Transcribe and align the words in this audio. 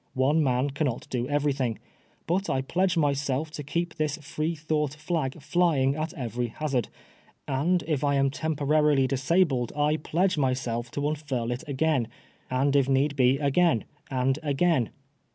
One 0.15 0.43
man 0.43 0.71
caimot 0.71 1.07
do 1.11 1.27
everything. 1.29 1.77
But 2.25 2.49
I 2.49 2.63
pledge 2.63 2.97
myself 2.97 3.51
to 3.51 3.61
keep 3.61 3.93
this 3.93 4.17
Free 4.17 4.55
thoufi^ht 4.55 4.95
flag 4.95 5.39
flying 5.39 5.95
at 5.95 6.11
every 6.15 6.49
ha^d, 6.49 6.87
and 7.47 7.83
if 7.85 8.03
I 8.03 8.15
am 8.15 8.31
temporarily 8.31 9.05
dis 9.05 9.29
abled 9.29 9.71
1 9.75 9.99
pledge 9.99 10.39
myself 10.39 10.89
to 10.93 11.07
unfurl 11.07 11.51
it 11.51 11.63
again, 11.67 12.07
and 12.49 12.75
if 12.75 12.89
need 12.89 13.15
be 13.15 13.37
again, 13.37 13.85
and 14.09 14.39
gain. 14.57 14.89